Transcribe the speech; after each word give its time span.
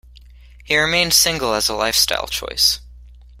He 0.65 0.79
remained 0.79 1.13
single 1.13 1.53
as 1.53 1.69
a 1.69 1.75
lifestyle 1.75 2.25
choice. 2.25 2.79